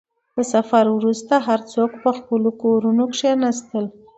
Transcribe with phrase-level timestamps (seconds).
[0.37, 3.85] •د سفر وروسته، هر څوک په خپلو کورونو کښېناستل.